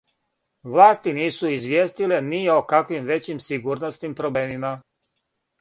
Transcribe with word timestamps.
Власти 0.75 1.13
нису 1.17 1.51
извијестиле 1.57 2.19
ни 2.31 2.41
о 2.55 2.57
каквим 2.73 3.07
већим 3.13 3.45
сигурносним 3.49 4.21
проблемима. 4.23 4.77